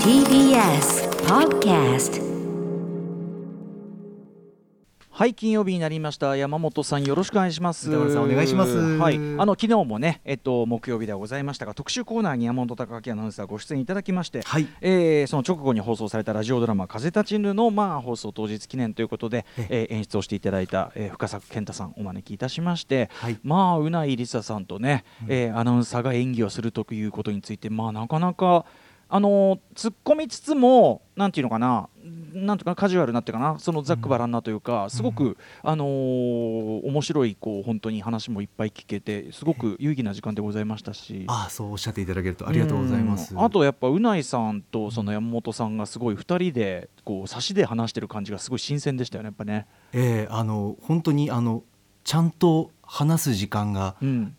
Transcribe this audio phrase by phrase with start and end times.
[0.00, 2.16] TBS Podcast
[5.18, 6.36] はい金曜日になりました。
[6.36, 7.90] 山本さんよろしくお願いします。
[7.96, 8.76] お願いします。
[8.76, 9.16] はい。
[9.16, 14.68] あの昨日もねえっと木曜日ではございましたが特集コーナーに山本貴明アナウンサーご出演いただきまして、はい。
[14.82, 23.38] えーその直後に放送されたラジオドラマ風立ちぬのまあ放送当日記念ということで、えー演出をしていただいた、えー深作健太さんお招きいたしまして、はい。
[23.42, 28.66] まあうないりささんとね、えーアナウンサーが演技をするということについてまあなかなか
[29.08, 31.88] あの突っ込みつつもなんていうのかな
[32.34, 41.24] なんていうかなカジュアルなってかなそのざっくばらんなというか、すごく、あのー面白いこう本当に話もいっぱい聞けてすごく有意義な時間でございましたし。
[41.28, 43.34] ああそうおっしゃっていただけるとありがとうございます。
[43.34, 43.42] うん。
[43.42, 49.66] あとやっぱうないさんとその山本さんがすごい2人でこう差しで話してる感じがすごい新鮮でしたよねやっぱね。
[49.92, 51.62] えーあの本当にあの
[52.04, 54.36] ちゃんと話す時間がうん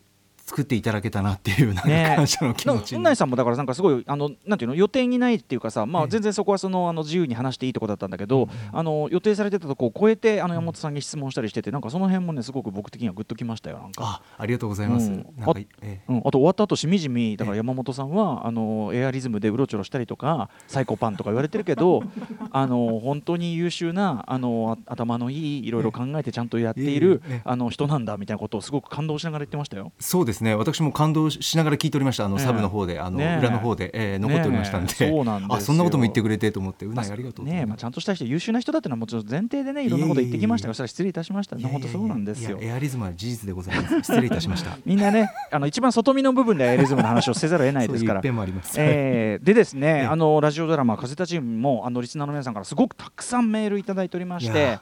[0.47, 2.13] 作っていただけたなっていうなんかね。
[2.15, 2.99] 感謝の気持ちに。
[2.99, 14.03] うないさんもだからなんかすごいあのなんていうの予定にないっていうかさ、まあ、ええ全然そこはそのあの自由に話していいとこだったんだけど、あの予定されてたとこを超えてあの山本さんに質問したりしててなんかその辺もねすごく僕的にはグッときましたよなんか。
[14.05, 15.27] あありがとうございます、うん。
[15.41, 22.03] あえうん、あと終わった後しみじみだから山本さんはあのエアリズムでうろちょろしたりとかサイコパンとか言われてるけど
[22.51, 27.41] あの本当に優秀なあのあ頭のいいいろいろ考えてちゃんとやっているええええ。
[27.43, 29.91] あの人なんだみたいなことをすごく感動しながら言ってましたよ。
[29.99, 41.57] そうですね私も感動しながら聞いておりましたあの、サブの方であの、裏の方で、えー残っておりましたんで,、そうなんあそんなことも言ってくれてと思ってうないありがとうねえまあ、ちゃんとした人優秀な人だっていうのはもちろん前提でねいろんなこと言ってきましたが失礼いたしました。
[41.57, 42.57] 本当そうなんですよ。
[42.61, 54.79] エアリズムは事実でございます失礼いたしましたみんなねあの一番外見の部分でエアリズムの話をせざるを得ないですからそういう一辺もあります、えーでですね、えあのラジオドラマ「風立ちぬ」もあのリスナーの皆さんからすごくたくさんメールいただいておりまして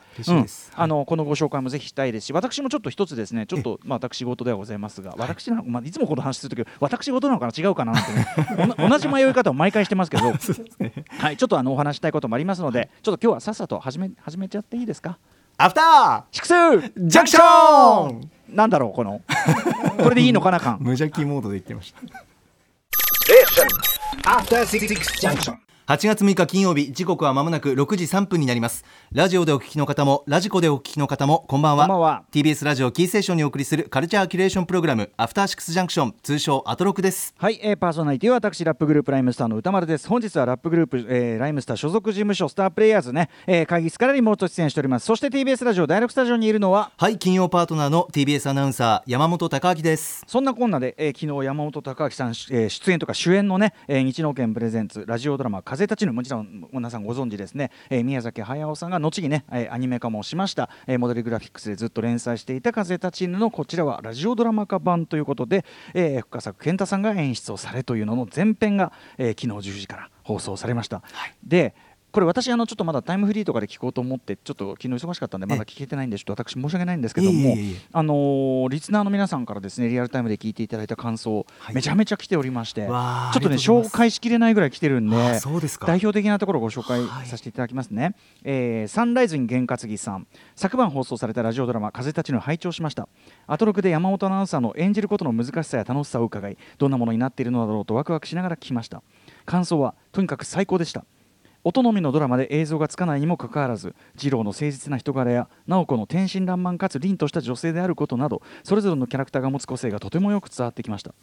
[0.76, 7.52] あのこのご紹介もぜひしたいですし私もちょっと一つですねちょっと、まあ、私事ではございますが私なの、まあ、いつもこの話するとき私事なのかな？
[7.58, 7.92] 違うかな？
[7.94, 8.28] なんてね。
[8.90, 10.24] 同じ迷い方を毎回してますけど。
[11.20, 15.18] はい、ちょっとあのお話したいこともありますのでちょっと今日はさっさと始め始めちゃっていいですか？
[15.58, 16.54] アフタシクス!
[16.54, 18.30] ージャンクション!
[18.50, 19.22] なんだろうこの。
[20.04, 22.02] これでいいのかな感 無邪気モードで言ってました。
[24.30, 24.88] After Six
[25.22, 25.65] Junction.
[25.88, 28.84] 8月6日金曜日時刻は間もなく6時3分になります。
[29.12, 31.86] ラジオでお聞きの方もラジコでお聞きの方もこんばんは。
[31.86, 32.24] こんばんは。
[32.32, 37.36] TBS ラジオキーステーションにお送りするカルチャーキュレーションプログラムアフターシックスジャンクション通称アトロクです。
[37.38, 40.10] はい、えー、パーソナリティは私ラップグループライムスターの歌丸です。
[40.10, 45.06] 本日はラップグループ、えー、ライムスター所属事務所スタープレイヤーズね、えー、会議室からリモート出演しております。
[45.06, 50.24] そして TBS ラジオ第6スタジオにいるのははい金曜パートナーの TBS アナウンサー山本貴明です。
[50.26, 71.04] そんなこんなで、えー、昨日山本隆明さん、えー、出演とか主演のね、えー、日農研プレゼンツラジオドラマ風立ちぬもちろん皆さんご存知ですね、えー、宮崎駿さんが後にね、えー、アニメ化もしました、えー、モデルグラフィックスでずっと連載していた風立ちぬのこちらはラジオドラマ化版ということで、えー、深作健太さんが演出をされというのの前編が、えー、昨日10時から放送されました、
[71.44, 71.76] で
[72.16, 77.58] これ私あのちょっとまだタイムフリーとかで聞こうと思ってちょっと昨日忙しかったんでまだ聞けてないんでちょっと私申し訳ないんですけども
[77.92, 81.76] あのーリスナーの皆さんからですねリアルタイムで聞いていただいた感想、はい。
[81.76, 87.28] めちゃめちゃ来ておりましてちょっとね紹介しきれないぐらい来てるんで代表的なところをご紹介はい。
[87.28, 88.16] させていただきますね、
[88.46, 90.26] えーサンライズに験担ぎさん。
[90.56, 93.10] 昨晩放送されたラジオドラマ「風立ちぬ」拝聴しました。
[93.46, 99.04] アトロクで山本アナウンサーの演じることの難しさや楽しさを伺いどんなものになっているのだろうとワクワクしながら聞きました。
[99.46, 101.04] 感想はとにかく最高でした
[101.68, 111.14] 音のみのドラマで映像がつかないにもかかわらず二郎の誠実な人柄や直子の天真爛漫かつ凛とした女性であることなどそれぞれのキャラクターが持つ個性がとてもよく伝わってきました。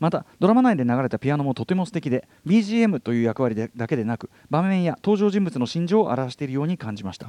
[0.00, 7.28] またドラマ内で流れたピアノもとても素敵で BGM という役割でだけでなく場面や登場人物の心情を表しているように感じました。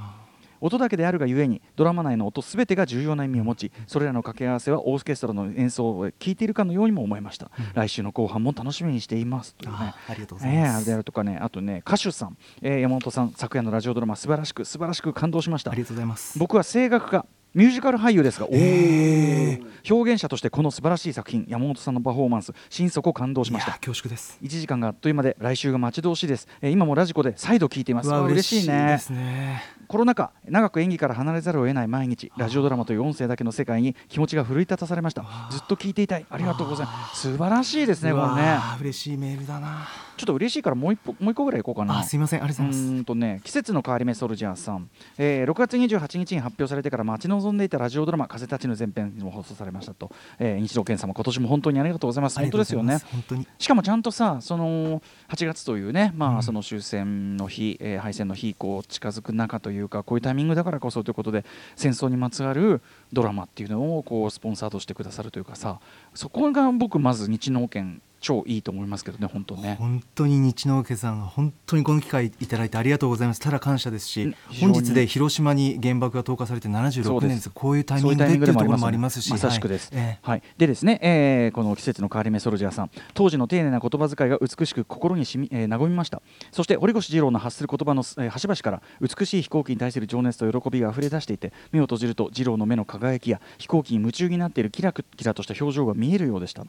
[0.66, 9.78] 音だけであるがゆえにドラマ内の音すべてが重要な意味を持ちそれらの掛け合わせはオーケストラの演奏を聴いているかのようにも思いました、来週の後半も楽しみにしていますというね。
[9.80, 10.68] あありがとうございます。
[10.68, 15.72] ええあれであるとかねあとね歌手さん、えー山本さん昨夜のラジオドラマ素晴らしく素晴らしく感動しました。
[15.72, 16.38] ありがとうございます。
[16.40, 19.66] 僕は声楽家ミュージカル俳優ですが、おー。
[19.90, 23.72] 表現者としてこの素晴らしい作品山本さんのパフォーマンス心底感動しました。
[23.72, 24.38] いや恐縮です。
[24.42, 28.10] 1時間があっという間で来週が待ち遠しいです、えー今もラジコで再度聞いています。
[28.10, 28.88] 嬉しいね。
[28.88, 35.26] ですねコロナ禍長く演技から離れざるを得ない毎日ラジオドラマという音声だけの世界に気持ちが奮い立たされました。
[35.52, 36.26] ずっと聞いていたい。
[36.30, 37.22] ありがとうございます。
[37.22, 38.58] 素晴らしいですねこれね。
[38.82, 39.88] 嬉しいメールだな
[40.18, 42.00] ちょっと嬉しいからもう一歩もう一個ぐらいいこうかな。
[42.00, 42.44] あすいません。
[42.44, 42.94] ありがとうございます。
[42.94, 52.40] うーんとね季節の変わり目ソルジャーさん、えー6月28日に発表されてから待ち望んでいたラジオドラマ「風立ちぬ」前編も放送されましたと、えー、日露健さんも今年も本当にありがとうございます。
[52.40, 52.74] 本当です。
[52.74, 53.48] よね本当に。
[53.58, 56.44] しかもちゃんとさその8月というね、まあ、うん。
[56.44, 61.44] その終戦の日、えー敗戦の日こう近づく中というかこういうタイミングだからこそということで
[61.76, 62.82] 戦争にまつわる
[63.14, 65.80] ドラマっていうのをこうスポンサードしてくださるというかさ
[66.14, 69.76] そこが僕まず日農研超いいと思いますけどね本当ね。
[69.80, 79.94] 本当に日之家さん本当にこの機会いただいてありがとうございますただ感謝ですし本日で広島に原爆が投下されてそう76です年ですこういうタイミングでっていうところももありますしまさしくです。
[79.94, 86.22] はいえはい、でですね、えーこの季節の変わり目ソルジャーさん、当時の丁寧な言葉遣いが美しく心にしみ、えー和みました。
[86.52, 96.66] そして堀越二郎の発する言葉の、えー端々から美しい飛行機に対する情熱と喜びが溢れ出していて、目を閉じると二郎の目の輝きや飛行機に夢中になっているキラキラとした表情が見えるようでした。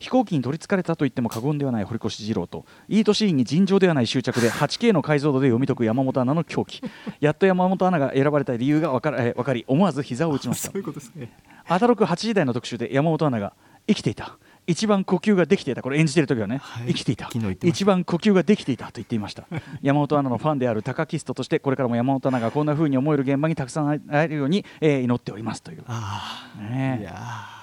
[0.00, 6.82] 飛行機に取りつかれたと言っても過言ではない堀越二郎といい年に尋常ではない執着で 8K の解像度で読み解く山本アナの狂気。
[7.20, 10.68] やっと山本アナが選ばれた理由が分か,、えー分かり思わず膝を打ちました。
[10.72, 11.30] そういうことですね。
[11.68, 13.52] アタロク8時台の特集で山本アナが
[13.86, 14.38] 生きていた
[14.70, 15.82] 一番呼吸ができていた。
[15.82, 16.88] これ演じてる時はね、はい。
[16.88, 17.28] 生きていた。
[17.62, 19.46] 一番呼吸ができていたと言っていました。
[19.82, 27.02] 山本アナのファンであるタカキストとしてこれからも山本アナがこんな風に思える現場にたくさん会えるように、えー祈っておりますという、ああねえ。
[27.02, 27.16] いや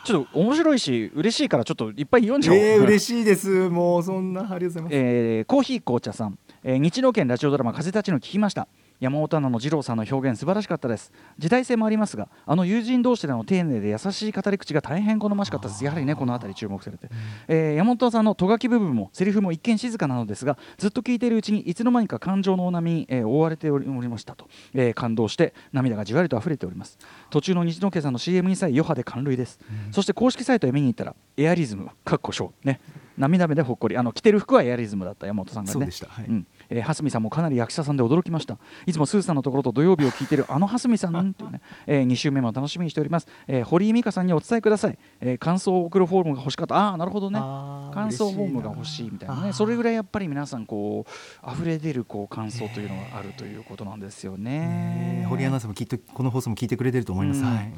[0.04, 3.70] ちょっと面白いし嬉しいからちょっといっぱい読んじゃおう、えー、嬉しいです。
[3.70, 8.68] もうそんなありがとうございます、えーコーヒー紅茶さん、えー日露県ラジオドラマ「風立ちぬ」聞きました
[9.00, 11.12] 山本アナの二郎さんの表現素晴らしかったです。
[11.38, 15.86] 時代性もありますがあの友人同士での丁寧で優しい語り口が大変好ましかったです。
[15.86, 17.10] やはりねこの辺り注目されて、
[17.48, 26.98] えー山本さんのとがき部分もセリフも一見静かなのですがずっと聞いているうちにいつの間にか感情の波に、えー覆われておりましたと、えー感動して涙がじわりと溢れております。
[27.30, 29.60] 途中の日之家さんの CM にさえ余波で感類です、
[29.92, 32.80] そして公式サイトへ見に行ったらエアリズムかっこショーね
[33.18, 33.98] 涙目でほっこり。
[33.98, 35.90] あの着てる服はエアリズムだった山本さんがね。
[36.08, 36.26] はい。
[36.26, 36.48] うん。
[36.70, 38.58] えー、蓮見さんもかなり役者さんで驚きました。
[38.86, 46.76] いつもスーさんのところと土曜日を聞いているあの蓮見さんというね、え2週目も楽しみにしております、えー堀井美香さんにお伝えください、えー感想を送るフォームが欲しかった。
[46.76, 47.40] ああーなるほどね。
[47.40, 49.54] 感想フォームが欲しいみたいなね。
[49.54, 55.26] それぐらいやっぱり皆さんこう溢れ出るこう感想というのがあるということなんですよね。
[55.30, 57.46] 堀アナウンサーもきっとこの放送も聞いてくれてると思います、うん。
[57.46, 57.74] はい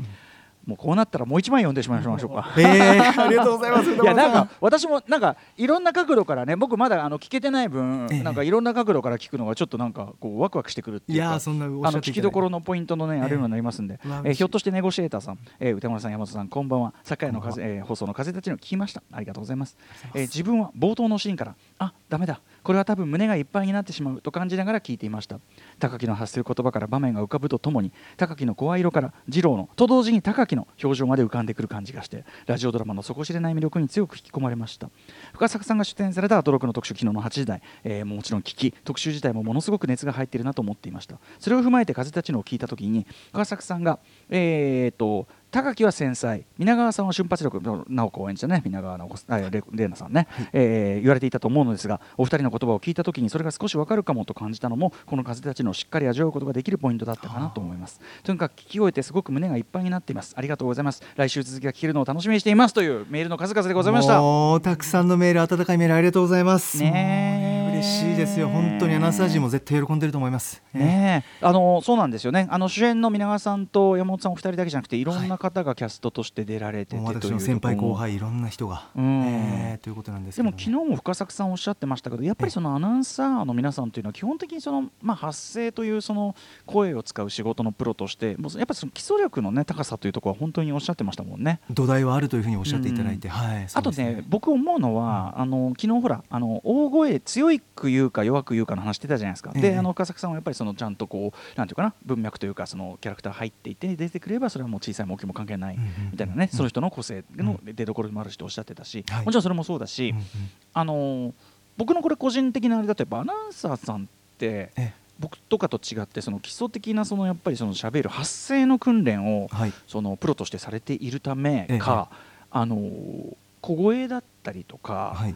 [0.69, 2.51] もうこうなったらもう一枚読んでしまいましょうか。
[2.57, 3.91] えー、ありがとうございます。
[3.91, 8.23] いやなんか私もなんかいろんな角度からね僕まだあの聞けてない分、ええ。
[8.23, 16.93] なんかいろんな角度から聞くのがちょっななんかこうワクワクしてくるっていうかあの聞きどころのポイントのね、あるようになりますんで、えーひょっとしてネゴシエーターさん、えー歌村さん山本さんこんばんは。
[17.03, 19.01] 昨夜の風、えー放送の風立ちの聞きました。
[19.11, 19.77] ありがとうございます。
[20.13, 22.41] えー自分は冒頭のシーンからあダメだ。
[22.61, 25.39] これは多分胸がいっぱいになってしまうと感じながら聞いていました。
[25.79, 34.89] 高木の発する言葉から場面が浮かぶとともに高木の声色から二郎のと同時に高木の表情まで浮かんでくる感じがしてラジオドラマの底知れない魅力に強く引き込まれました。
[35.33, 41.17] 深作さんが出演されたアトロクの特集昨日の8時台、えーもちろん聞き特集自体もものすごく熱が入っているなと思っていました。
[41.39, 43.99] それを踏まえて風立ちのを聞いた時に深作さんが
[44.29, 46.43] えー、と高木は繊細。
[46.59, 48.61] 皆川さんは瞬発力直子を演じたね。
[48.63, 57.99] 皆川直子あレレーナさんね、えー言われていたと思うのですがお二人の言葉を聞いた時にそれが少しわかるかもと感じたのもこの風立ちのをしっかり味わうことができるポイントだったかなと思います。
[58.23, 60.33] とにかく聞き終えてすごく胸がいっぱいになっています。
[60.37, 61.01] ありがとうございます。
[61.15, 64.21] 来週続きが聞けるのを楽しみにしていますというメールの数々でございました。
[64.21, 66.77] もうたくさんのメール温かいメールありがとうございます。
[66.77, 67.38] ね
[67.79, 68.49] 嬉しいですよ。
[68.49, 70.61] 本当にアナウンサー陣も絶対喜んでると思います。
[70.73, 71.45] ねえ。
[71.45, 72.47] あのそうなんですよね。
[72.51, 79.23] あの主演の皆川さんと山本さんお二人だけじゃなくていろんな方がキャストとして出られてて、もうという私の先輩後輩いろんな人が、うん。
[79.23, 86.35] えーということなんですけどでも昨日も深作さんおっしゃってましたけどやっぱりそのアナウンサーの皆さんというのは基本的にその、まあ、発声というその
[86.65, 91.59] 声を使う仕事のプロとしてもうやっぱりその基礎力の、ね、高さというところは本当におっしゃってましたもんね。
[91.69, 99.61] 土台はあるというふうにおっしゃっていただいて、はいあとね僕思うのは、あの昨日ほらあの大声強く言うか弱く言うかの話してたじゃないですか、ええ。
[99.61, 105.77] であの深作さんはやっぱりそのちゃんとこうなんていうかな文脈というかそのキャラクター入っていて出てくればそれはもう小さいも大きいも関係ない
[106.11, 109.25] みたいなね、うんその人の個性の出どころでもあるしとおっしゃってたし、はい。
[109.25, 110.25] もちろんそれもそうだし、うんうん。
[110.73, 111.33] あのー
[111.77, 114.05] 僕のこれ個人的なあれだとやっぱアナウンサーさんっ
[114.37, 119.73] てえ僕とかと違ってその基礎的なそのやっぱりその喋る発声の訓練をはい。
[119.87, 122.09] そのプロとしてされているためか、
[122.51, 125.35] あのー小声だったりとか、はい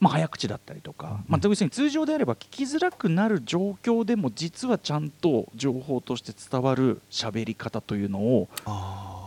[0.00, 1.24] まあ、早口だったりとか、うん。
[1.28, 8.48] まあ、要するに通常であれば聞きづらくなる状況でも実はちゃんと情報として伝わる喋り方というのを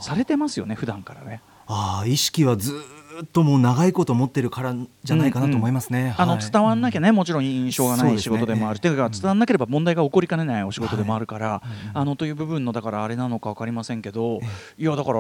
[0.02, 1.42] されてますよね普段からね。
[1.68, 6.52] あー意識はずーっともう長いこと持ってるからじゃないかなと思いますね、あのはい。
[6.52, 11.68] 伝わんなきゃね、もちろん印象がない仕事でもある、ええていうか伝わんなければ問題が起こりかねないお仕事でもあるから、はい。
[11.92, 14.84] うんあのという部分のだからあれなのか分かりませんけど、え。
[14.84, 15.20] いやだから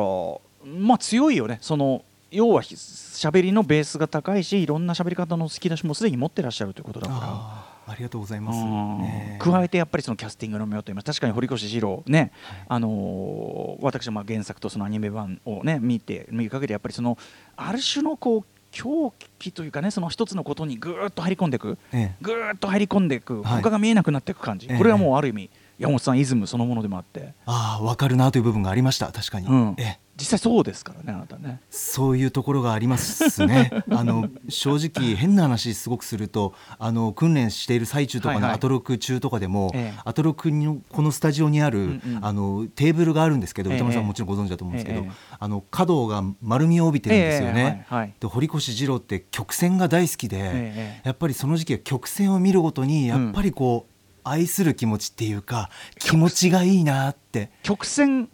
[0.79, 1.59] まあ強いよね。
[1.61, 2.03] その
[2.33, 7.73] 要はひ喋りのベースが高いしいろんな喋り方の好き出しもすでに持ってらっしゃるということだから。
[7.85, 8.97] ありがとうございます、うん。
[8.99, 12.31] ね加えてやっぱりそのキャスティングの目をといいます確かに堀越二郎ね、
[12.69, 17.17] あのー私はまあ原作とそのアニメ版をね見て見る限りやっぱりその
[17.57, 22.15] ある種のこう狂気というかねその一つのことにぐーっと入り込んでいくええ。
[22.21, 23.61] ぐーっと入り込んでいく、はい。
[23.61, 24.77] 他が見えなくなっていく感じ、ええ。
[24.77, 25.49] これはもうある意味
[25.79, 29.11] 山本さんイズムそのものでもあって、ああ分かるなという部分がありました。
[29.11, 29.75] 確かに、うん。
[29.77, 30.03] ええ。
[30.15, 31.59] 実際そうですからねあなたね。
[31.71, 33.71] そういうところがありますね。
[33.89, 38.49] あの正直変な話すごくするとあの訓練している最中とかはいはい。
[38.49, 39.99] のアトロク中とかでも、ええ。
[40.05, 42.25] アトロクのこのスタジオにある、うんうん。
[42.25, 43.75] あのテーブルがあるんですけど、ええ。
[43.77, 45.11] 歌丸さんももちろんご存知だと思うんですけど、ええ。
[45.39, 47.53] あの角が丸みを帯びてるんですよね。
[47.53, 47.61] え
[47.91, 48.13] えはいはい。
[48.19, 51.07] で堀越二郎って曲線が大好きで、ええ。
[51.07, 53.92] やっぱりその時期は曲線を見るごとにやっぱりこう、
[54.23, 57.51] 愛する気持ちっていうか気持ちがいいなって。
[57.63, 58.29] 曲線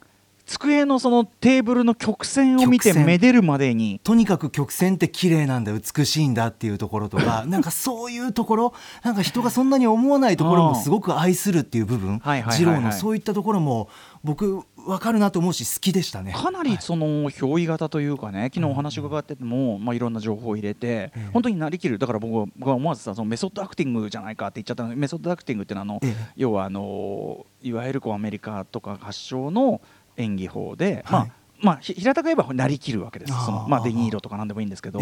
[0.50, 4.02] 机のそのテーブルの曲線を見てめでるまでに。
[4.04, 13.90] とにかく曲線って綺麗なんだ美しいんだっていうところとか なんかそういうところなんか人がそんなに思わないところも すごく愛するっていう部分二郎のそういったところも
[14.24, 16.34] 僕分かるなと思うし好きでしたね。
[16.34, 21.30] かなりその憑依型というかね昨日お話伺ってても、まあ、いろんな情報を入れて、ええ。
[21.32, 21.98] 本当になりきる。
[22.00, 26.32] だから僕は僕は思わずさそのメソッドアクティングじゃないかって言っちゃったのメソッドアクティングっていうのはあの、ええ。
[26.36, 29.82] 要はあのいわゆるこうアメリカとか発祥の
[30.20, 31.28] 演技法で、はい。
[31.28, 31.39] まあ、
[31.82, 33.34] ひ平たく言えばなりきるわけです。
[33.46, 35.02] その、まあ、あーデニーロとかなんでもいいんですけど、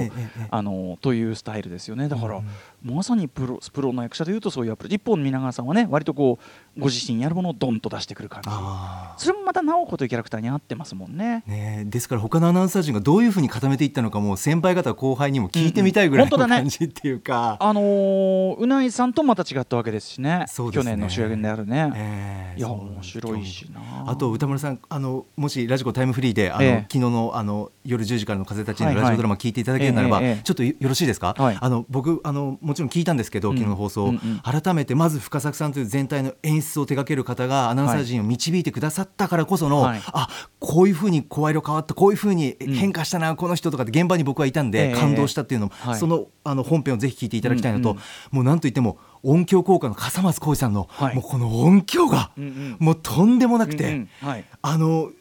[0.50, 2.08] あのというスタイルですよね。
[2.08, 2.48] だから、うん
[2.84, 6.40] まさにプロプロの役者でいうとそういうアプローチ一方の蜷川さんはね割とこ
[6.78, 8.50] うご自身やるものをドンと出してくる感じ。
[8.52, 9.20] あー。
[9.20, 11.44] それもまた直子というキャラクターに合ってますもんね。
[11.48, 20.46] ねえ、ですから他のアナウンサー陣がどういうふうに固めていったのかもう先輩方後輩にも聞いてみたいぐらいの感じっていうか、あのーうないさんとまた違ったわけですしね。
[20.48, 20.92] そうですね。
[20.92, 23.82] 去年の主演であるね、いやええそう面白いしな。
[24.08, 26.78] あと歌丸さんあのもしラジコタイムフリーであの、ええ。
[26.82, 29.04] 昨日のあの夜10時からの風たちのはいはい。
[29.04, 30.42] ラジオドラマ聞いていただけるならば、ええええ。
[30.44, 31.58] ちょっとよよろしいですか、はい。
[31.60, 33.58] あの僕あのもちろん聞いたんですけど、うん。
[33.58, 40.02] 昨日の放送、うんうん改めてまず深作さんという全体の演出を手掛ける方がアナウンサー陣を導いてくださったからこその、はい。
[40.08, 42.74] あこういうふうに声色変わったこういうふうにん。
[42.74, 46.00] 変化したな、この人とかって現場に僕はいたんで、ええ感動したっていうのも、はい。
[46.00, 48.02] そのあの本編をぜひ聞いていただきたいのと、うんうん
[48.32, 51.16] もうなんといっても音響効果の笠松浩二さんの、はい。
[51.16, 52.78] もうこの音響が、うんうん。
[52.80, 53.86] もうとんでもなくて。
[53.86, 54.30] うんうん。
[54.30, 54.46] はい。
[54.62, 55.12] あの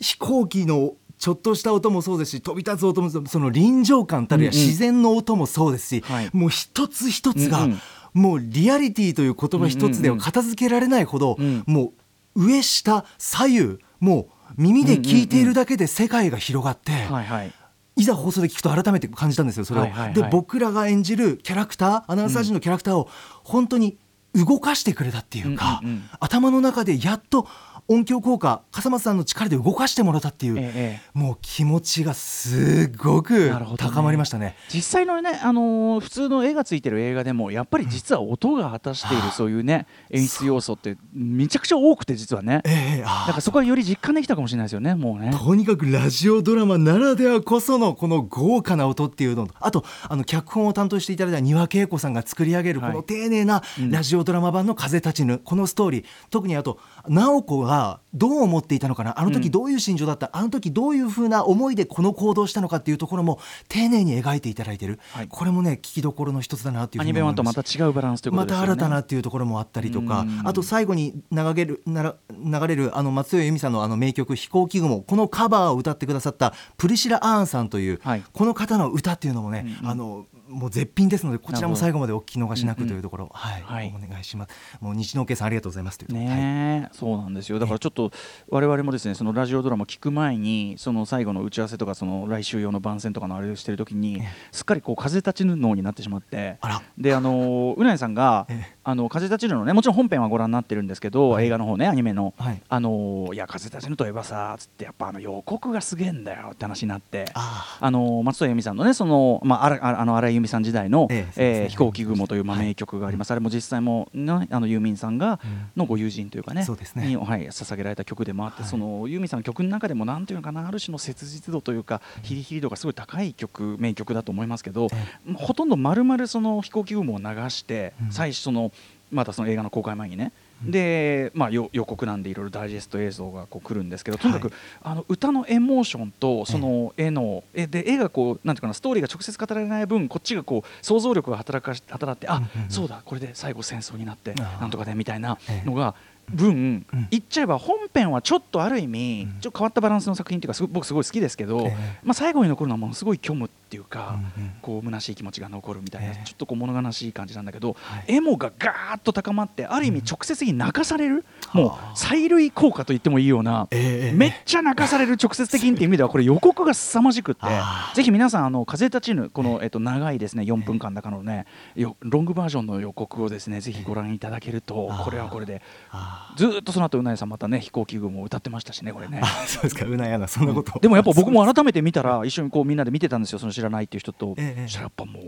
[0.00, 4.60] 飛行機のちょっとした音もそうですし飛び立つ音もその臨場感たるやうんうん。
[4.62, 6.30] 自然の音もそうですし、はい。
[6.32, 7.80] もう一つ一つが、うんうん。
[8.22, 11.92] もうリアリティという言葉一つでは片付けられないほど、うんもう
[12.34, 17.52] 上下左右もう耳で聞いているだけで世界が広がって、はいはい。
[17.96, 20.14] いざ放送で聞くと改めて感じたんですよそれを、はいはいはい。
[20.14, 23.08] で僕らが演じるキャラクターアナウンサー陣のキャラクターを
[23.44, 23.98] 本当に
[24.34, 26.02] 動かしてくれたっていうか、うんうんうん。
[26.20, 27.46] 頭の中でやっと
[27.88, 34.56] 音響効果笠松さんの力で動かしてもらったっていう、ええもう気持ちがすごく高まりましたね。
[34.72, 42.62] 実際のね、あのー普通の絵がついてる映画でもやっぱり実は音が果たしているそういうね演出要素ってめちゃくちゃ多くて実はね。
[42.64, 45.32] ええあだからそこはより実感できたかもしれないですよねもうね。
[45.36, 52.94] とにかくラジオドラマならではこそのこの豪華な音っていうのとあとあの脚本を担当していただいた丹羽恵子さんが作り上げるこはい。
[52.94, 59.18] の丁寧なうんラジオドラマ版の「風立ちぬ」このストーリー特にあと直子がどう思っていたのかな？
[59.18, 59.34] あのうん。
[59.34, 65.28] 時どういう心情だった、あの時どういうふうな思いでこの行動をしたのかっていうところも丁寧に描いていただいてる、はい。
[65.28, 68.66] これもね聞きどころの一つだなっていうアニメ版とふうに思いまた違うバランスということまですよね。
[68.66, 70.42] た新たなっていうところもあったりとかうん。
[70.44, 78.22] あと最後に流れるなら流れるあの松任谷由実さんのあの名曲「飛行機雲」このカバーを歌ってくださったプリシラ・アーンさんという、はい。
[78.32, 79.90] この方の歌っていうのもね、うんうん。
[79.92, 83.62] あのもう絶品ですのでこちらも最後までお聞き逃しなくうんうんというところ、はい。
[83.62, 83.94] はい。
[83.96, 84.78] お願いします。
[84.80, 86.90] もう日農家さんありがとうございますというはい。
[86.92, 87.58] そうなんですよ。
[87.58, 88.10] だからちょっと
[88.48, 94.28] 我々もですねそのラジオドラマ聞く前にその最後の打ち合わせとかその来週用の番宣とかのあれをしてる時にええ。
[94.50, 96.58] すっかりこう風立ちぬ脳になってしまって。
[96.60, 96.82] あら。
[96.98, 101.46] であのうなえさんがええあの風立ちぬのねもちろん本編はご覧になってるんですけど、はい。
[101.46, 102.62] 映画の方ねアニメの、はい。
[102.68, 107.26] あのいや風立ちぬといえばさつってやっぱあの予告がすげえんだよって話になって。
[107.34, 107.90] ああ。
[107.90, 115.70] の松任谷由実さんのねその、まあ、あらああの荒井由実さん時代の「えええー飛行機雲」という、名曲があります、あれも実際も、ね、あのユーミンさんが、うん。
[115.76, 117.06] のご友人というかねそうですね。
[117.06, 118.70] に、はい、捧げられた曲でもあって、はい。
[118.70, 125.32] そのユーミンさんの曲の中でもなんていうのかなある種の切実度というかヒリヒリ度がすごい高い曲名曲だと思いますけど、え。
[125.34, 128.12] ほとんど丸々その飛行機雲を流して、うん。
[128.12, 128.72] 最初その
[129.10, 134.52] またその映画の公開前にね、で、まあ、よ予告なんでいろいろダイジェスト映像がこう来るんですけどとにかく、はい
[134.82, 142.70] あの歌のエモーションとその絵の絵で絵がこうなんていうかなストーリーが直接語られない分こっちがこう想像力が働かし働ってあ、うんうんうん。
[142.70, 145.66] そうだこれで最後戦争になってなんとかでみたいなええ。
[145.66, 145.94] のが
[146.28, 147.08] 分、うん。
[147.10, 149.40] 言っちゃえば本編はちょっとある意味、うん。
[149.40, 151.76] ちょっと変わったバランスの作品っていうか僕すごい好きですけど、ええ。
[152.04, 154.52] まあ、最後に残るのはものすごい虚無っていうか、うんうん。
[154.60, 156.26] こう虚しい気持ちが残るみたいな、ええ。
[156.26, 158.04] ちょっとこう物悲しい感じなんだけど、はい。
[158.08, 167.46] エモがガーッと高まってある意味直接的に泣かされる、もうはあ催涙効果と言ってもいいような、ええめっちゃ泣かされる直接的にっていう意味では これ予告が凄まじくって
[167.94, 171.46] ぜひ皆さんあの風立ちぬこの、えっと、長いですね4分間だかのね
[171.76, 179.20] よロングバージョンの予告をですねぜひご覧いただけるとこれはこれであずーっとその後うなえさんまたね飛行機雲を歌ってましたしねこれね。
[179.22, 185.24] あ そうですかうなやなそんなこと、でもやっぱ僕も改めて見たら 一緒にこうみんなで見てたんですよその知らないっていう人と、ええそしたらやっぱもう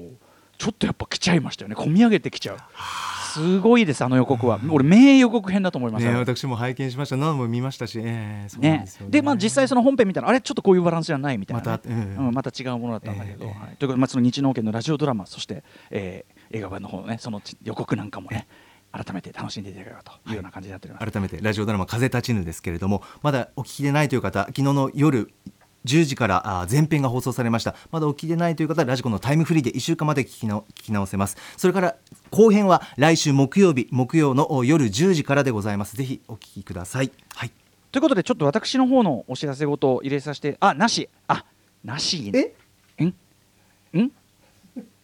[0.59, 1.75] ちょっとやっぱ来ちゃいましたよね。
[1.75, 2.59] 込み上げてきちゃう。
[3.33, 4.61] すごいですあの予告は。
[4.69, 7.17] 俺名予告編だと思いましたね、ね私も拝見しました。
[7.17, 8.79] 何も見ましたし、ええそうなんね。
[8.85, 8.87] ね。
[9.09, 18.47] でまあ実際その本編見たらあれちょっとこういうバランスじゃないみたいなね、またええうんまた違うものだったんだけど、ええはい、ということで、まあ、その日農研のラジオドラマそして、えー映画版の方のねその予告なんかもね
[18.93, 25.33] 改めて楽しんでいただければというような感じになっております、改めてラジオドラマ「風立ちぬ」ですけれどもまだお聞きでないという方昨日の夜
[25.85, 27.75] 10時からあ前編が放送されました。
[27.91, 31.37] まだお聞きでないという方はラジコのタイムフリーで1週間まで聞きの聞き直せます。
[31.57, 31.97] それから
[32.31, 35.97] 後編は来週木曜日木曜のお夜10時からでございます。
[35.97, 37.11] ぜひお聞きください。
[37.35, 37.53] はい。
[37.91, 41.09] ということでちょっと私の方のお知らせごと入れさせてあなし。
[41.29, 41.45] あ
[41.85, 42.55] なしえ？
[43.05, 43.09] ん？
[43.99, 44.13] ん？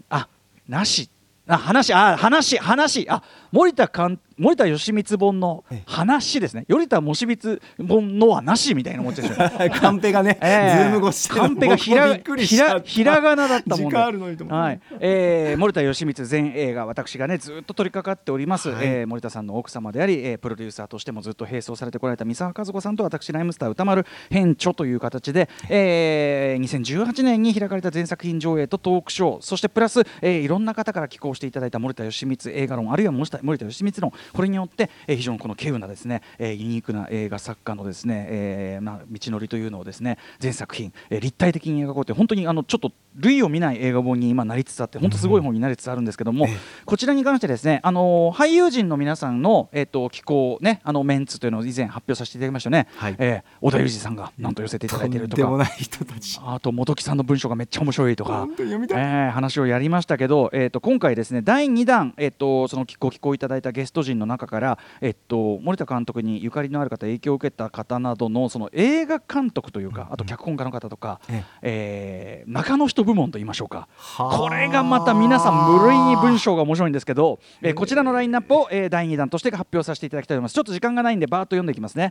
[0.09, 0.29] あ
[0.69, 1.11] なし。
[1.47, 3.11] あ話あ話話。
[3.11, 6.65] あ森田かん森田義満本のええ話ですね。
[6.69, 9.35] 森田義満本のはなしみたいな思っでしょ
[9.81, 10.91] カンペがね、ええ。
[10.91, 14.81] ズーム越しでカンペがひらひらひらがなだったもんはい。
[15.01, 18.87] えー森田義満全映画私がねずっと取り掛かっております、はい。
[18.87, 34.13] えー森田さんの奥様であり、えープロデューサーとしてもずっと並走されてこられた三沢和子さんと私ライムスター歌丸編著という形で、えー2018年に開かれた全作品上映とトークショーそしてプラス、えーいろんな方から寄稿していただいた森田義満映画論あるいは森田森田義満論。
[34.33, 46.57] これによって、えー非常にこの稀有なですね、えーユニークな映画作家のですね、えーまあ、道のりというのをですね全作品、えー立体的に描こうという本当にあのちょっと類を見ない映画本に今なりつつあって本当すごい本になりつつあるんですけども、ええ。
[46.85, 53.17] こちらに関してですね、あのー俳優陣の皆さんの、えっと寄稿ねあのメンツというのを以前発表させていただきましたね、はい。
[53.19, 55.43] えー小田裕二さんがなんと寄せていただいているとか。
[55.43, 56.39] とんでもない人たち。
[56.43, 72.45] あと本木さんの文章がめっちゃ面白いとかえー話をやりましたけど、えー、と今回ですね第2弾、えー、とそのご寄稿いただいたゲスト陣の中から、えー、と森田監督にゆかりのある方影響を受けた方などのその映画監督というかあと脚本家の方とか、ええ。
[72.47, 73.89] ー中の人部門と言いましょうか。
[73.97, 74.39] はあ。
[74.39, 80.55] これがまた皆さん無類に文章が面白いんですけど、えーこちらのラインナップを、えー第2弾として発表させていただきたいと思います。
[80.55, 82.11] ちょっと時間がないんでバーッと読んでいきますね、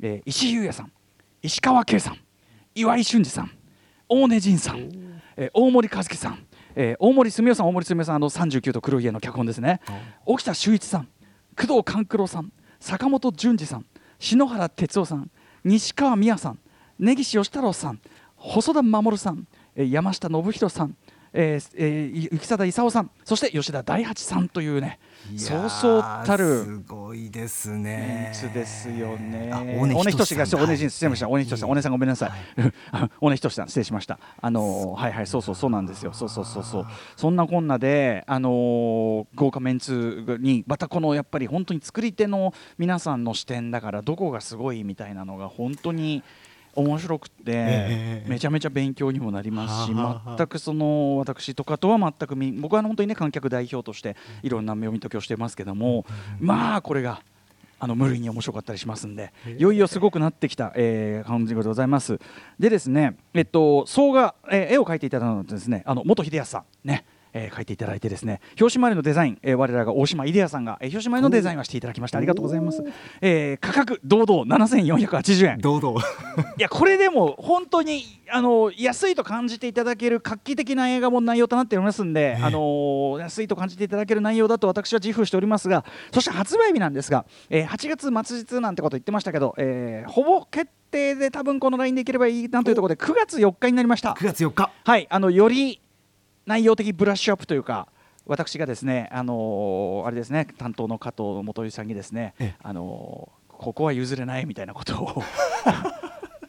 [0.00, 0.92] えー石井優也さん
[1.42, 2.18] 石川圭さん
[2.74, 3.50] 岩井俊二さん
[4.08, 4.78] 大根仁さん、
[5.36, 6.38] えー大森和樹さん、
[6.80, 9.80] えー大森澄夫さん大森澄夫さんあの39と黒い家の脚本ですね。
[10.24, 11.08] 沖田修一さん
[11.56, 13.86] 工藤官九郎さん坂本淳二さん
[14.20, 15.28] 篠原哲夫さん
[15.64, 16.58] 西川美也さん
[17.00, 18.00] 根岸義太郎さん
[18.36, 20.94] 細田守さん、えー山下信弘さん
[21.32, 24.98] えーえー、雪貞勲さんそして吉田大八さんというね
[25.36, 29.50] そうそうたるすごいですメねンツですよね。
[29.52, 31.28] あ大根仁志が、そう大根仁志失礼しました。
[31.28, 32.30] 大根仁志さん、はい大根さんごめんなさい。
[32.92, 34.18] あ 大根仁志さん失礼しました。
[34.40, 36.12] あのーはいはいそうそうそうなんですよ。
[36.14, 36.86] そうそうそうそう。
[37.16, 46.22] そんなこんなであのー豪華メンツにまたこのやっぱり本当に作り手の皆さんの視点だからどこがすごいみたいなのが本当に。
[46.78, 56.06] 面白くて、ええめちゃめちゃ勉強にもなりますし、全くその私とかとは全くみ僕は本当にね観客代表としていろんな読み解きをしてますけども、
[56.40, 57.22] まあこれが
[57.80, 62.18] あの無類に面白かったりしますんで、いよいよすごくなってきた、えー感じでございます。
[62.58, 67.04] でですね、えっと総画、えー絵を描いていただいたのはですね、あの元秀康さんね。
[67.32, 72.18] えー描いていただいてですね表紙周りのデザイン、えー我らが大島秀也さんが、えー表紙周りのデザインはしていただきました。
[72.18, 72.82] ありがとうございます、
[73.20, 75.58] えー価格堂々7480円。
[75.58, 76.00] 堂々。
[76.58, 85.68] いやこれでも本当にあの安いと感じていただける画期的な映画も内容となっておりますんで、あの安いと感じていただける内容だと私は自負しております。
[85.68, 94.12] がそして発売日なんですが、えー8月末日なんてこと言ってましたけど、えーほぼ決定で多分このラインでいければいいなというところで9月4日になりました。
[94.18, 94.70] 9月4日。
[94.84, 95.80] はい、あのより
[96.48, 97.88] 内容的ブラッシュアップというか
[98.24, 105.22] 私がですね、あのーあれですね担当の加藤元井さんにですねええ、あのーここは譲れないみたいなことを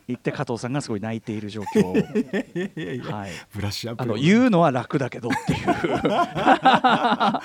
[0.10, 1.94] 言って加藤さんがすごい泣いている状況を、
[3.14, 4.04] はい、ブラッシュアップ。
[4.04, 5.60] あの言うのは楽だけどっていう。
[5.60, 5.86] いやー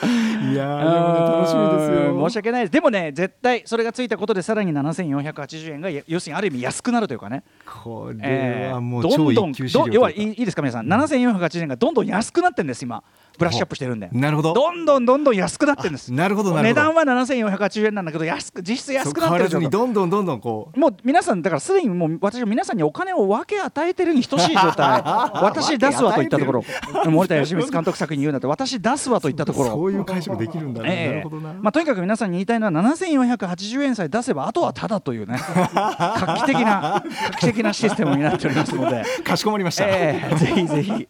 [0.48, 2.28] でもね楽しみですうんよ。
[2.28, 2.72] 申し訳ないです。
[2.72, 7.44] でもね絶対それがついたことでさらに7480円がや要するにある意味安くなるというかね。
[7.66, 13.02] これえーはもうど超んどん一級資料ど要はいといういいいですか皆さん、7480円がどんどん安くなってるんです今
[13.38, 14.54] ブラッシュアップしてるんでなるほど。
[14.54, 16.12] どんどんどんどん安くなってるんです。
[16.12, 16.80] なるほどなるほど。
[16.80, 20.78] 値段は7480円なんだけど安く実質安くなってるどんどんどんどんこう。
[20.78, 25.02] もう皆さんだからすでにもう私は皆さんにお金を分け与えてるに等しい状態。
[25.42, 26.64] 私出すわといったところ。
[27.06, 29.70] 森田義満監督作に言うなって私出すわといったところ。
[29.70, 30.96] そういう解釈できるんだね、なえ。
[30.96, 35.38] えるほどな、まあ、とにかく皆さんに言いたいのは7480円さえ出せばあとはただというね。
[35.74, 39.04] 画期的な画期的なシステムになっておりますので。
[39.24, 40.36] かしこまりました、ええ。
[40.36, 41.08] ぜひぜひ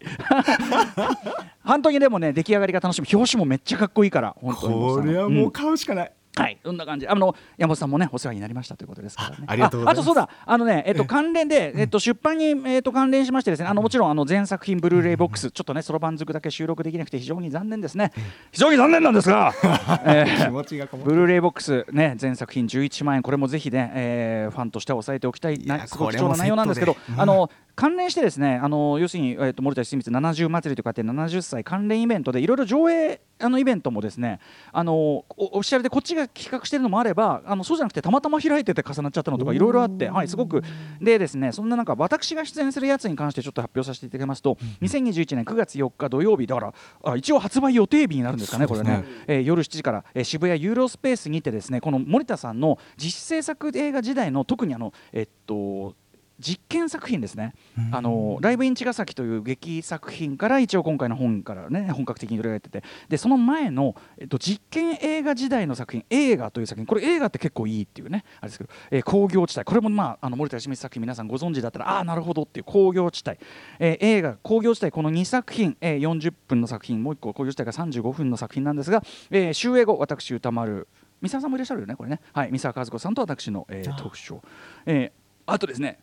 [1.65, 3.07] 本当にでもね出来上がりが楽しみ。
[3.13, 4.73] 表紙もめっちゃかっこいいから本当に。
[4.73, 7.07] これはもう買うしかない、はい、そんな感じ。
[7.07, 9.37] あの山本さんもねお世話になりましたということですからね。
[9.47, 9.97] あありがとうございます。
[9.99, 18.11] ああとそうだ、あのね、えっと関連で、えっと出版にえっと関連しましてですね、あのもちろんあの全作品ブルーレイボックス、ちょっとねそろばんずくだけ収録できなくて非常に残念ですね。
[18.51, 19.53] 非常に残念なんですが、
[20.05, 34.39] えーブルーレイボックスね全作品11万円これもぜひね、えーファンとしては押さえておきたいなすごく貴重な内容なんですけどあの関連してですねあの要するに、えー、と森田清水70祭りとかって70歳関連イベントでいろいろ上映あのイベントもですね
[34.71, 40.63] あのおオフィシャルでこっちが企画してるのもあればあのそうじゃなくてたまたま開いてて重なっちゃったのとかいろいろあって、はい、すごく。
[41.01, 49.03] でですねそんな中私が出演するやつに関してちょっと発表させていただきますと、2021年9月4日土曜日だからあ一応発売予定日になるんですかねこれね。
[49.27, 55.95] えー夜7時から、えー渋谷ユーロスペースにてですねこの森田さんの実制作映画時代の特にあのえっと
[56.39, 57.53] 実験作品ですね、
[57.91, 62.83] あのライブイン茅ヶ崎という劇作品から一応今回の本からね本格的に取り上げてて。
[63.07, 66.85] でその前の、えっと、実験映画時代の作品映画という作品。
[66.85, 69.63] これ映画って結構いいっていうねあれですけど、えー工業地帯。
[69.63, 73.37] これもまああの森田芳光作品皆さんご存知だったらああーなるほどっていう工業地帯、
[73.79, 74.91] えー映画工業地帯。
[74.91, 77.01] この2作品、えー40分の作品。
[77.01, 80.87] もう1個工業地帯が35分の作品なんですが、えー終映後私歌丸。
[81.21, 82.19] 三沢さんもいらっしゃるよねこれね。
[82.33, 84.09] はい三沢和子さんと私の、えー、トー。
[84.09, 84.41] クショー、
[84.85, 85.99] えーあとですね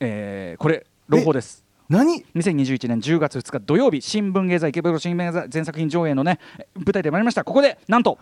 [0.00, 1.67] えーこれ朗報です。
[1.88, 6.38] 何？2021年10月2日土曜日新聞芸座池袋新聞芸座全作品上映のね
[6.74, 7.44] 舞台で参りました。
[7.44, 8.18] ここでなんと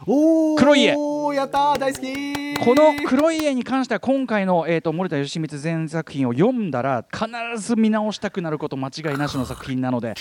[0.56, 0.94] 黒い家
[1.34, 2.64] やったー大好き。
[2.64, 7.26] この黒い家に関しては今回の、えー、と森田義満全作品を読んだら必
[7.60, 10.14] ず見直したくなること間違いなしの作品なので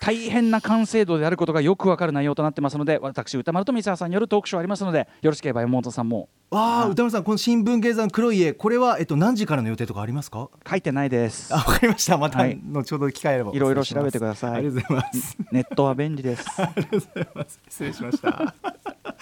[0.00, 6.28] 大変な完成度であることがよくわかる内容となってますので私歌丸と三沢さんによるトークショーありますのでよろしければ山本さんも。
[6.50, 10.50] わあ歌丸さんこの新聞芸座の黒い家これはえっと何時からの予定とかありますか？
[10.68, 11.54] 書いてないです。
[11.54, 12.16] あわかりました。
[12.18, 12.58] またはい。
[12.62, 14.52] 後ほど機会あればいろいろ調べてください。
[14.52, 15.36] ありがとうございます。
[15.50, 16.46] ネットは便利です。
[16.60, 17.60] ありがとうございます。
[17.68, 18.54] 失礼しました。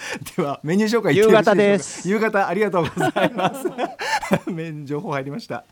[0.35, 2.27] ではメニュー紹介いってよろしいでしょうか。
[2.27, 3.67] 夕方ありがとうございます。
[4.51, 5.63] 面情報入りました。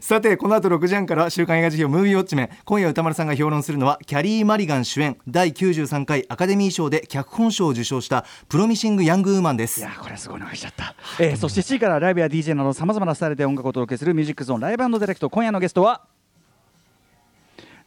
[0.00, 2.50] さてこの後6時半から週刊映画辞表ムービーウォッチメン。
[2.64, 5.16] 今夜歌丸さんが評論するのはキャリー・マリガン主演。
[5.28, 9.80] 第93回アカデミー賞で脚本賞を受賞したプロミシング・ヤング・ウーマンです。
[9.80, 15.30] いやーこれすごいのが来ちゃった、えー、そして7時からライブや DJ などさまざまなスタイルで音楽をお届けするミュージックゾーン Live Direct。
[15.30, 16.02] 今夜のゲストは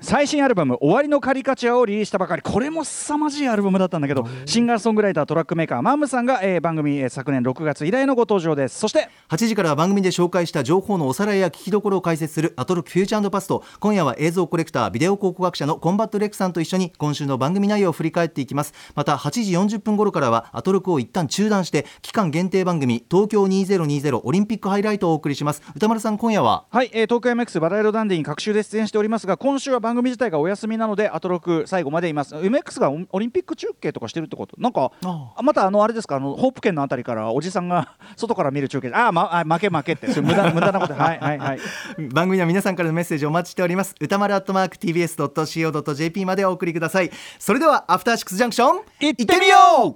[0.04, 2.42] 最新アルバム「終わりのカリカチュア」をリリースしたばかり。
[2.42, 8.78] これも凄まじいアルバムだったんだけどシンガーソングライタートラックメーカー Mom さんが、えー番組、えー昨年6月以来のご登場です。
[8.78, 13.64] そして8時からは番組で紹介した情報のおさらいや聞きどころを解説するアトロク Future Past。
[13.80, 18.74] 今夜は映像コレクタービデオ考古学者のコンバットレックさんと一緒に今週の番組内容を振り返っていきます。
[18.96, 25.62] また8時40分頃からはアトロクを一旦中断して期間限定番組東京2020オリンピックハイライトをお送りします。
[25.74, 26.66] 宇多丸さん今夜は？
[26.70, 32.36] はい、えー、東京 MX バラいろダンディに隔週で出演しておりますが今週は番組自体がお休みなのでアトロク最後までいます。
[32.36, 34.56] MX がオオリンピック中継とかしてるってこと？
[34.60, 35.42] なんかああ。
[35.44, 36.16] またあのあれですか？
[36.18, 38.92] あのホープ県のあたりからおじさんが 外から見る中継。
[38.94, 40.08] あー、まあ負け負けって。
[40.22, 41.60] 無駄無駄なことはいはいはい。
[42.14, 43.96] 番組は皆さんからのメッセージをお待ちしております。
[44.00, 47.12] 歌丸アットマーク TBS.CO.JP までお送りください。
[47.40, 48.82] それではアフターシックスジャンクション。
[49.00, 49.56] 行ってみよ
[49.90, 49.96] う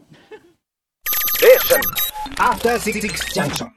[2.40, 3.00] After Six
[3.34, 3.70] Junction.